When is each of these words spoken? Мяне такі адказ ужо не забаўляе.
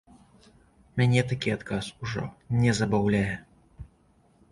Мяне 1.01 1.21
такі 1.31 1.49
адказ 1.57 1.89
ужо 2.07 2.23
не 2.63 2.71
забаўляе. 2.79 3.37